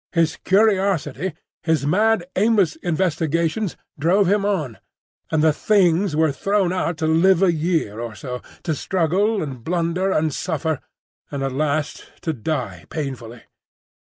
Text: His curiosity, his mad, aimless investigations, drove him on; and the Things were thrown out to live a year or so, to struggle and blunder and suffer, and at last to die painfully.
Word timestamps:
His 0.13 0.37
curiosity, 0.37 1.33
his 1.61 1.85
mad, 1.85 2.25
aimless 2.35 2.75
investigations, 2.77 3.77
drove 3.99 4.25
him 4.25 4.43
on; 4.43 4.79
and 5.29 5.43
the 5.43 5.53
Things 5.53 6.15
were 6.15 6.31
thrown 6.31 6.73
out 6.73 6.97
to 6.97 7.05
live 7.05 7.43
a 7.43 7.53
year 7.53 7.99
or 7.99 8.15
so, 8.15 8.41
to 8.63 8.73
struggle 8.73 9.43
and 9.43 9.63
blunder 9.63 10.09
and 10.09 10.33
suffer, 10.33 10.79
and 11.29 11.43
at 11.43 11.51
last 11.51 12.07
to 12.21 12.33
die 12.33 12.85
painfully. 12.89 13.43